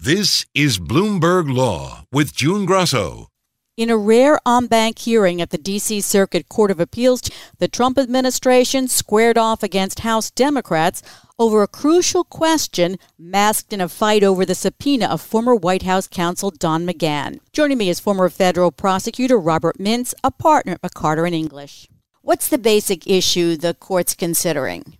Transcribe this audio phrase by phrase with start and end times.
[0.00, 3.26] This is Bloomberg Law with June Grosso.
[3.76, 6.02] In a rare en banc hearing at the D.C.
[6.02, 7.22] Circuit Court of Appeals,
[7.58, 11.02] the Trump administration squared off against House Democrats
[11.36, 16.06] over a crucial question masked in a fight over the subpoena of former White House
[16.06, 17.40] counsel Don McGahn.
[17.52, 21.88] Joining me is former federal prosecutor Robert Mintz, a partner at McCarter and English.
[22.22, 24.97] What's the basic issue the court's considering?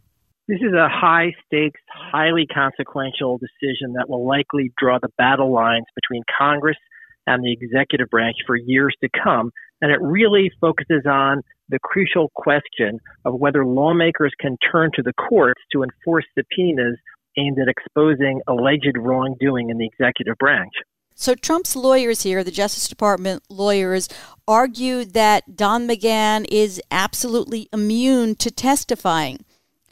[0.49, 5.85] This is a high stakes, highly consequential decision that will likely draw the battle lines
[5.95, 6.79] between Congress
[7.27, 9.51] and the executive branch for years to come.
[9.83, 15.13] And it really focuses on the crucial question of whether lawmakers can turn to the
[15.13, 16.97] courts to enforce subpoenas
[17.37, 20.73] aimed at exposing alleged wrongdoing in the executive branch.
[21.15, 24.09] So Trump's lawyers here, the Justice Department lawyers,
[24.47, 29.45] argue that Don McGahn is absolutely immune to testifying.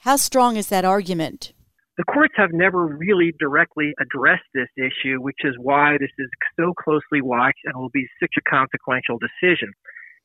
[0.06, 1.52] How strong is that argument?
[1.98, 6.72] The courts have never really directly addressed this issue, which is why this is so
[6.78, 9.72] closely watched and will be such a consequential decision.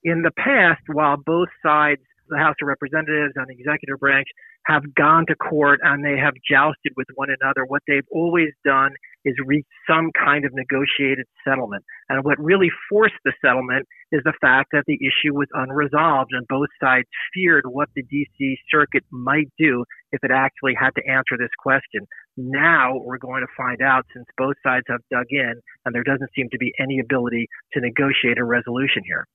[0.04, 4.28] In the past, while both sides, the House of Representatives and the executive branch,
[4.66, 8.92] have gone to court and they have jousted with one another, what they've always done
[9.26, 11.84] is reach some kind of negotiated settlement.
[12.09, 16.48] And what really forced the settlement is the fact that the issue was unresolved and
[16.48, 21.38] both sides feared what the DC circuit might do if it actually had to answer
[21.38, 22.08] this question.
[22.38, 25.54] Now we're going to find out since both sides have dug in
[25.86, 29.28] and there doesn't seem to be any ability to negotiate a resolution here.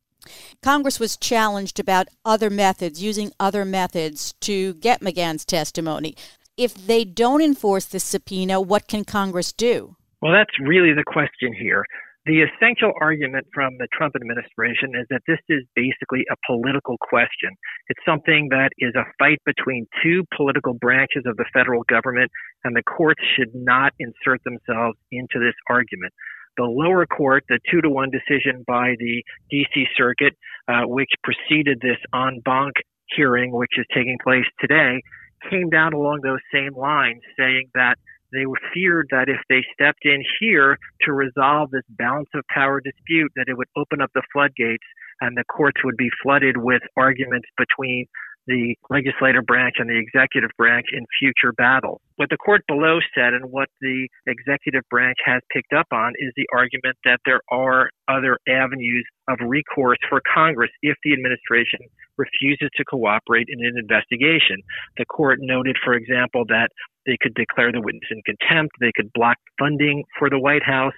[0.62, 6.16] Congress was challenged about other methods, using other methods to get McGahn's testimony.
[6.56, 9.96] If they don't enforce the subpoena, what can Congress do?
[10.22, 11.84] Well, that's really the question here.
[12.26, 17.54] The essential argument from the Trump administration is that this is basically a political question.
[17.88, 22.32] It's something that is a fight between two political branches of the federal government,
[22.64, 26.12] and the courts should not insert themselves into this argument
[26.56, 29.22] the lower court, the two to one decision by the
[29.52, 30.34] DC Circuit,
[30.68, 32.74] uh, which preceded this en banc
[33.14, 35.02] hearing, which is taking place today,
[35.50, 37.96] came down along those same lines, saying that
[38.32, 42.80] they were feared that if they stepped in here to resolve this balance of power
[42.80, 44.84] dispute, that it would open up the floodgates
[45.20, 48.06] and the courts would be flooded with arguments between
[48.46, 52.00] the legislative branch and the executive branch in future battles.
[52.16, 56.32] What the court below said and what the executive branch has picked up on is
[56.36, 61.80] the argument that there are other avenues of recourse for Congress if the administration
[62.16, 64.56] refuses to cooperate in an investigation.
[64.96, 66.68] The court noted, for example, that
[67.04, 70.94] they could declare the witness in contempt, they could block funding for the White House.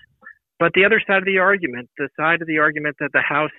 [0.58, 3.50] But the other side of the argument, the side of the argument that the House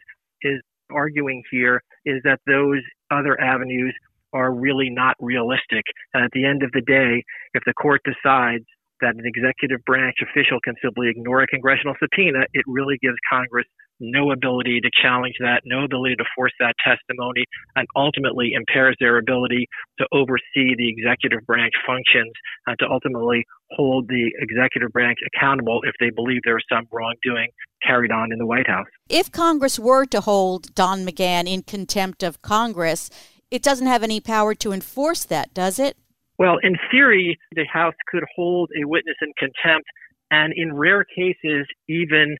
[0.42, 0.62] is
[0.92, 3.96] arguing here is that those other avenues
[4.34, 5.84] are really not realistic.
[6.14, 8.66] And at the end of the day, if the court decides
[9.02, 13.66] that an executive branch official can simply ignore a congressional subpoena, it really gives Congress
[14.00, 17.44] no ability to challenge that, no ability to force that testimony,
[17.76, 19.68] and ultimately impairs their ability
[19.98, 22.32] to oversee the executive branch functions
[22.68, 27.50] and to ultimately hold the executive branch accountable if they believe there is some wrongdoing
[27.86, 28.88] carried on in the White House.
[29.10, 33.10] If Congress were to hold Don McGahn in contempt of Congress,
[33.52, 35.98] it doesn't have any power to enforce that, does it?
[36.40, 39.86] Well, in theory, the House could hold a witness in contempt
[40.32, 42.38] and in rare cases even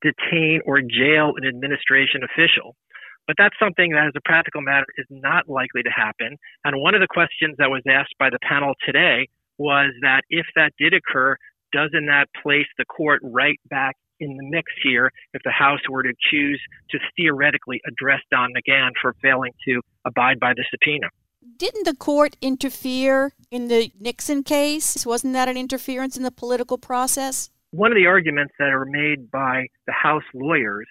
[0.00, 2.74] detain or jail an administration official.
[3.26, 6.36] But that's something that, as a practical matter, is not likely to happen.
[6.64, 10.46] And one of the questions that was asked by the panel today was that if
[10.56, 11.36] that did occur,
[11.72, 16.02] doesn't that place the court right back in the mix here if the House were
[16.02, 16.60] to choose
[16.90, 21.08] to theoretically address Don McGahn for failing to abide by the subpoena?
[21.56, 25.04] Didn't the court interfere in the Nixon case?
[25.04, 27.50] Wasn't that an interference in the political process?
[27.72, 30.86] One of the arguments that are made by the House lawyers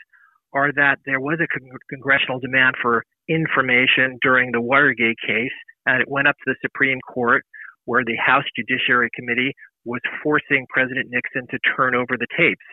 [0.53, 5.55] are that there was a con- congressional demand for information during the Watergate case,
[5.85, 7.43] and it went up to the Supreme Court,
[7.85, 9.53] where the House Judiciary Committee
[9.85, 12.65] was forcing President Nixon to turn over the tapes.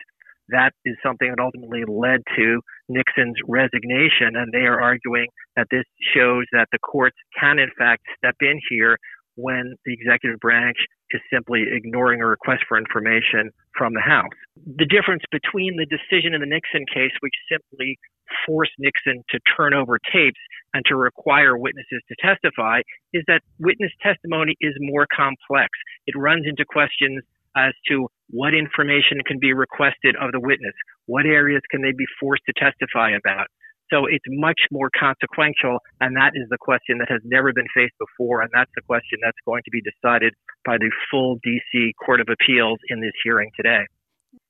[0.49, 5.85] That is something that ultimately led to Nixon's resignation, and they are arguing that this
[6.13, 8.97] shows that the courts can, in fact, step in here
[9.35, 10.77] when the executive branch
[11.11, 14.35] is simply ignoring a request for information from the House.
[14.77, 17.97] the difference between the decision in the Nixon case, which simply
[18.45, 20.39] forced Nixon to turn over tapes
[20.73, 22.81] and to require witnesses to testify,
[23.13, 25.69] is that witness testimony is more complex.
[26.05, 27.23] It runs into questions
[27.59, 30.73] as to what information can be requested of the witness,
[31.07, 33.47] what areas can they be forced to testify about.
[33.91, 37.95] So it's much more consequential, and that is the question that has never been faced
[37.97, 40.33] before, and that's the question that's going to be decided
[40.63, 43.85] by the full DC Court of Appeals in this hearing today.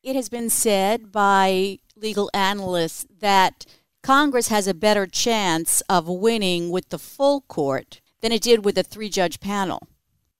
[0.03, 3.65] It has been said by legal analysts that
[4.03, 8.77] Congress has a better chance of winning with the full court than it did with
[8.77, 9.87] a three judge panel.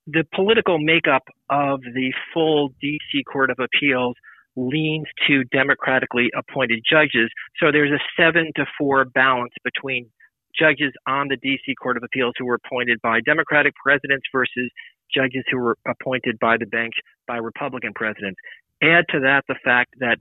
[0.07, 4.15] The political makeup of the full DC Court of Appeals
[4.55, 7.29] leans to democratically appointed judges.
[7.61, 10.09] So there's a seven to four balance between
[10.57, 14.69] judges on the DC Court of Appeals who were appointed by Democratic presidents versus
[15.13, 16.93] judges who were appointed by the bench
[17.27, 18.39] by Republican presidents.
[18.81, 20.17] Add to that the fact that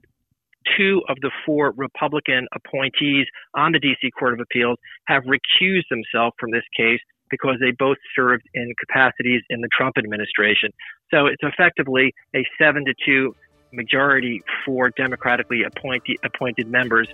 [0.77, 6.35] two of the four Republican appointees on the DC Court of Appeals have recused themselves
[6.39, 10.71] from this case because they both served in capacities in the Trump administration.
[11.13, 13.35] So it's effectively a seven to two
[13.73, 17.09] majority for democratically appointed, appointed members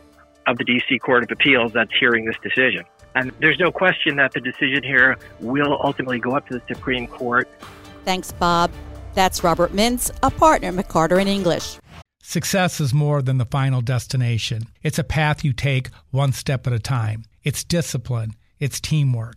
[0.46, 0.98] of the D.C.
[0.98, 2.84] Court of Appeals that's hearing this decision.
[3.14, 7.06] And there's no question that the decision here will ultimately go up to the Supreme
[7.06, 7.48] Court.
[8.04, 8.70] Thanks, Bob.
[9.14, 11.78] That's Robert Mintz, a partner at McCarter and English.
[12.22, 14.66] Success is more than the final destination.
[14.82, 17.24] It's a path you take one step at a time.
[17.44, 19.36] It's discipline, it's teamwork,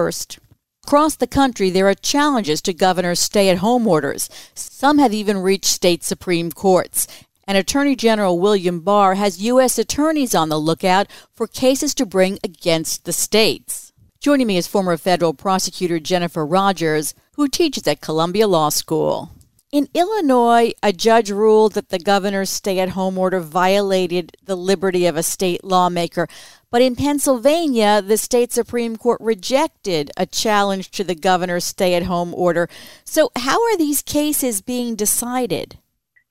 [0.00, 0.38] First,
[0.86, 4.30] Across the country, there are challenges to governors' stay at home orders.
[4.54, 7.06] Some have even reached state Supreme Courts
[7.46, 9.78] and Attorney General William Barr has U.S.
[9.78, 13.92] attorneys on the lookout for cases to bring against the states.
[14.20, 19.32] Joining me is former federal prosecutor Jennifer Rogers, who teaches at Columbia Law School.
[19.70, 25.06] In Illinois, a judge ruled that the governor's stay at home order violated the liberty
[25.06, 26.26] of a state lawmaker.
[26.70, 32.04] But in Pennsylvania, the state Supreme Court rejected a challenge to the governor's stay at
[32.04, 32.68] home order.
[33.04, 35.78] So, how are these cases being decided?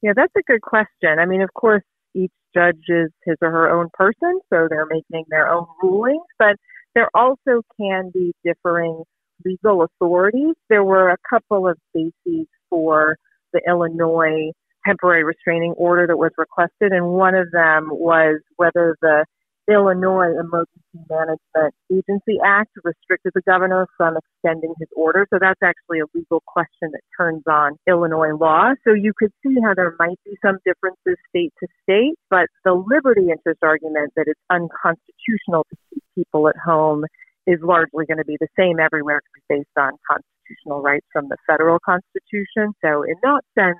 [0.01, 1.19] Yeah, that's a good question.
[1.19, 1.83] I mean, of course,
[2.15, 6.55] each judge is his or her own person, so they're making their own rulings, but
[6.95, 9.03] there also can be differing
[9.43, 10.55] legal authorities.
[10.69, 13.17] There were a couple of bases for
[13.51, 14.51] the Illinois
[14.87, 19.25] temporary restraining order that was requested, and one of them was whether the
[19.69, 25.27] Illinois Emergency Management Agency Act restricted the governor from extending his order.
[25.31, 28.73] So that's actually a legal question that turns on Illinois law.
[28.83, 32.73] So you could see how there might be some differences state to state, but the
[32.73, 37.05] liberty interest argument that it's unconstitutional to keep people at home
[37.45, 41.77] is largely going to be the same everywhere based on constitutional rights from the federal
[41.79, 42.73] constitution.
[42.81, 43.77] So, in that sense,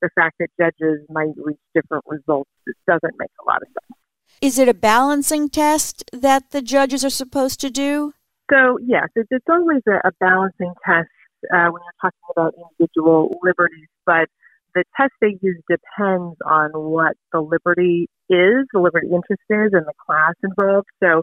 [0.00, 2.50] the fact that judges might reach different results
[2.86, 4.07] doesn't make a lot of sense.
[4.40, 8.14] Is it a balancing test that the judges are supposed to do?
[8.50, 11.10] So, yes, it's always a, balancing test
[11.52, 14.28] uh, when you're talking about individual liberties, but
[14.74, 19.86] the test they use depends on what the liberty is, the liberty interest is, and
[19.86, 20.88] the class involved.
[21.02, 21.22] So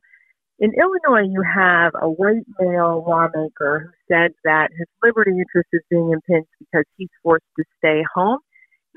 [0.59, 5.81] in Illinois, you have a white male lawmaker who said that his liberty interest is
[5.89, 8.39] being impinged because he's forced to stay home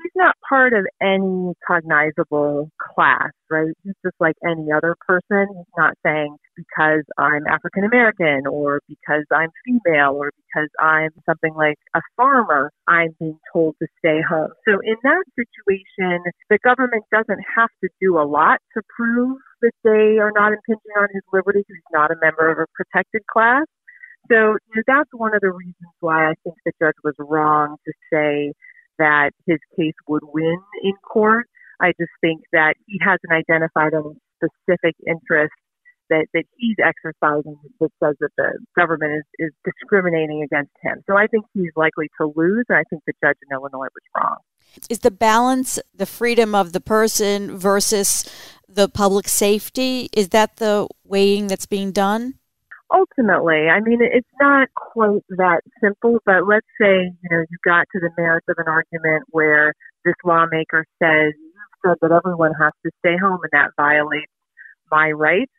[0.01, 3.73] he's not part of any cognizable class, right?
[3.83, 5.47] He's just like any other person.
[5.49, 11.53] He's not saying because I'm African American or because I'm female or because I'm something
[11.55, 14.49] like a farmer, I'm being told to stay home.
[14.67, 19.71] So in that situation, the government doesn't have to do a lot to prove that
[19.83, 23.23] they are not impinging on his liberty because he's not a member of a protected
[23.31, 23.65] class.
[24.31, 27.77] So you know, that's one of the reasons why I think the judge was wrong
[27.85, 28.53] to say
[28.99, 31.47] that his case would win in court.
[31.81, 35.53] I just think that he hasn't identified any specific interest
[36.09, 41.03] that, that he's exercising that says that the government is, is discriminating against him.
[41.07, 44.03] So I think he's likely to lose, and I think the judge in Illinois was
[44.17, 44.37] wrong.
[44.89, 48.29] Is the balance the freedom of the person versus
[48.67, 50.09] the public safety?
[50.13, 52.35] Is that the weighing that's being done?
[52.93, 57.85] Ultimately, I mean, it's not quite that simple, but let's say, you know, you got
[57.93, 59.73] to the merits of an argument where
[60.05, 64.31] this lawmaker says, you've said that everyone has to stay home and that violates
[64.91, 65.51] my rights.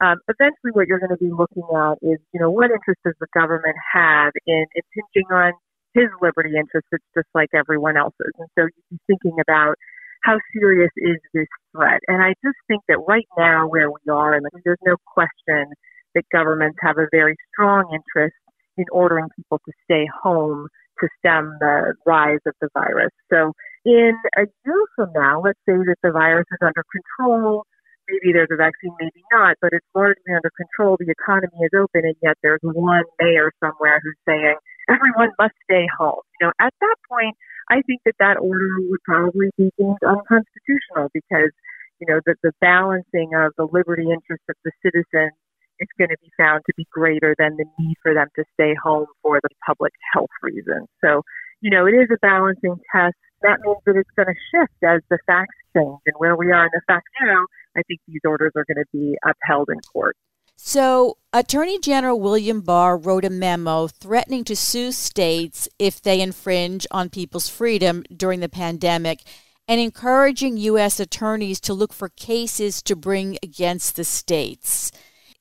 [0.00, 3.14] Um, eventually, what you're going to be looking at is, you know, what interest does
[3.18, 5.52] the government have in impinging on
[5.94, 6.88] his liberty interests?
[6.92, 8.36] It's just like everyone else's.
[8.38, 9.76] And so you'd be thinking about
[10.22, 12.00] how serious is this threat?
[12.08, 15.72] And I just think that right now, where we are, and there's no question
[16.16, 18.34] that governments have a very strong interest
[18.76, 20.66] in ordering people to stay home
[21.00, 23.12] to stem the rise of the virus.
[23.32, 23.52] So
[23.84, 27.64] in a year from now, let's say that the virus is under control,
[28.08, 32.02] maybe there's a vaccine, maybe not, but it's largely under control, the economy is open,
[32.04, 34.56] and yet there's one mayor somewhere who's saying
[34.88, 36.24] everyone must stay home.
[36.40, 37.36] You know, at that point,
[37.68, 41.52] I think that that order would probably be deemed unconstitutional because,
[42.00, 45.34] you know, the, the balancing of the liberty interests of the citizens
[45.80, 48.74] is going to be found to be greater than the need for them to stay
[48.82, 50.88] home for the public health reasons.
[51.04, 51.22] So,
[51.60, 53.16] you know, it is a balancing test.
[53.42, 56.00] That means that it's going to shift as the facts change.
[56.06, 57.44] And where we are in the facts now,
[57.76, 60.16] I think these orders are going to be upheld in court.
[60.58, 66.86] So, Attorney General William Barr wrote a memo threatening to sue states if they infringe
[66.90, 69.20] on people's freedom during the pandemic
[69.68, 70.98] and encouraging U.S.
[70.98, 74.92] attorneys to look for cases to bring against the states.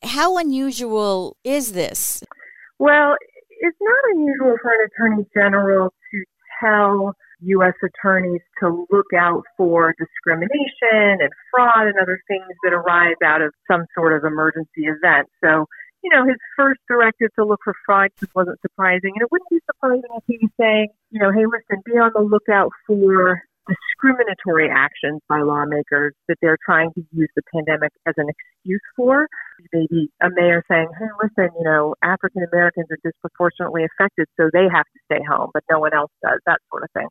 [0.06, 2.24] How unusual is this?
[2.78, 3.16] Well,
[3.50, 6.24] it's not unusual for an attorney general to
[6.62, 7.74] tell U.S.
[7.84, 13.52] attorneys to look out for discrimination and fraud and other things that arise out of
[13.70, 15.28] some sort of emergency event.
[15.44, 15.66] So,
[16.04, 19.12] you know, his first directive to look for fraud just wasn't surprising.
[19.16, 22.12] And it wouldn't be surprising if he was saying, you know, hey, listen, be on
[22.14, 23.42] the lookout for
[23.96, 29.28] discriminatory actions by lawmakers that they're trying to use the pandemic as an excuse for.
[29.74, 34.68] Maybe a mayor saying, hey, listen, you know, African Americans are disproportionately affected, so they
[34.72, 37.08] have to stay home, but no one else does, that sort of thing.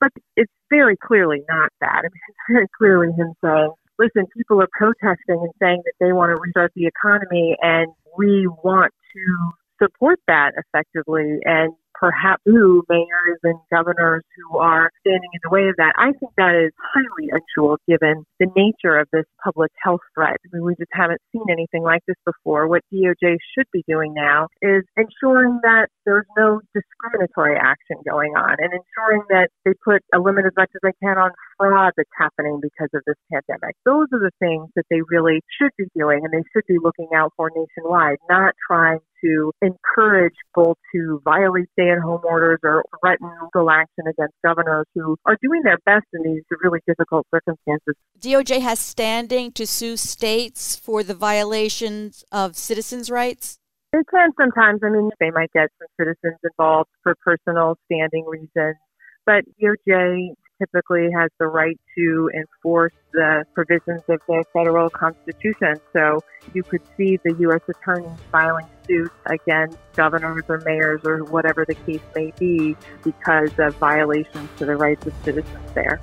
[0.00, 2.00] But it's very clearly not that.
[2.00, 6.12] I mean, it's very clearly him saying, listen, people are protesting and saying that they
[6.12, 9.50] want to restart the economy, and we want to
[9.82, 11.38] support that effectively.
[11.44, 15.92] And perhaps who mayors and governors who are standing in the way of that.
[15.98, 20.36] I think that is highly unusual given the nature of this public health threat.
[20.44, 22.68] I mean, we just haven't seen anything like this before.
[22.68, 28.56] What DOJ should be doing now is ensuring that there's no discriminatory action going on
[28.58, 32.08] and ensuring that they put a limit as much as they can on fraud that's
[32.16, 33.74] happening because of this pandemic.
[33.84, 37.08] Those are the things that they really should be doing and they should be looking
[37.14, 42.84] out for nationwide, not trying to encourage people to violate stay at home orders or
[43.00, 47.94] threaten legal action against governors who are doing their best in these really difficult circumstances.
[48.18, 53.58] DOJ has standing to sue states for the violations of citizens' rights?
[53.92, 54.80] They can sometimes.
[54.84, 58.76] I mean, they might get some citizens involved for personal standing reasons.
[59.24, 65.76] But DOJ typically has the right to enforce the provisions of the federal constitution.
[65.92, 66.20] So
[66.54, 67.60] you could see the U.S.
[67.68, 73.74] attorneys filing suits against governors or mayors or whatever the case may be because of
[73.76, 76.00] violations to the rights of citizens there.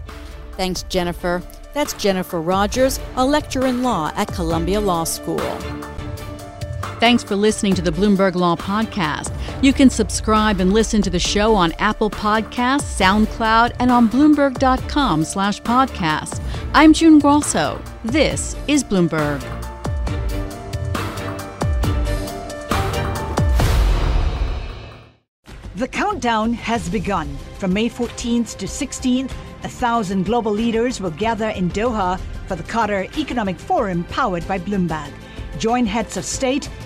[0.54, 1.42] Thanks, Jennifer.
[1.74, 5.40] That's Jennifer Rogers, a lecturer in law at Columbia Law School.
[7.00, 9.36] Thanks for listening to the Bloomberg Law Podcast.
[9.64, 15.24] You can subscribe and listen to the show on Apple Podcasts, SoundCloud, and on Bloomberg.com
[15.24, 16.44] slash podcast.
[16.74, 17.82] I'm June Grosso.
[18.04, 19.40] This is Bloomberg.
[25.78, 27.34] The countdown has begun.
[27.58, 29.32] From May 14th to 16th,
[29.64, 34.60] a thousand global leaders will gather in Doha for the Qatar Economic Forum powered by
[34.60, 35.14] Bloomberg.
[35.58, 36.70] Join heads of state,